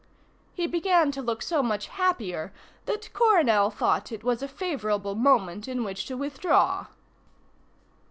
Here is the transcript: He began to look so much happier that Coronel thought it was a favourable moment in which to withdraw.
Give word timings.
He 0.55 0.65
began 0.65 1.11
to 1.11 1.21
look 1.21 1.43
so 1.43 1.61
much 1.61 1.85
happier 1.89 2.51
that 2.87 3.13
Coronel 3.13 3.69
thought 3.69 4.11
it 4.11 4.23
was 4.23 4.41
a 4.41 4.47
favourable 4.47 5.13
moment 5.13 5.67
in 5.67 5.83
which 5.83 6.07
to 6.07 6.17
withdraw. 6.17 6.87